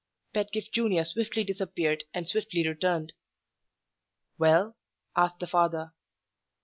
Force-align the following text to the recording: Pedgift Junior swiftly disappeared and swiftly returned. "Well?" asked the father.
Pedgift 0.33 0.73
Junior 0.73 1.05
swiftly 1.05 1.43
disappeared 1.43 2.05
and 2.11 2.25
swiftly 2.27 2.67
returned. 2.67 3.13
"Well?" 4.39 4.75
asked 5.15 5.37
the 5.39 5.45
father. 5.45 5.93